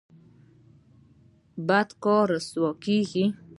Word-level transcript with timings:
بد 1.67 1.89
کار 2.03 2.25
رسوا 2.33 2.69
کیږي 2.83 3.25